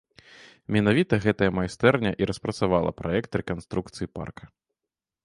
[0.77, 4.43] Менавіта гэтая майстэрня і распрацавала праект рэканструкцыі парка.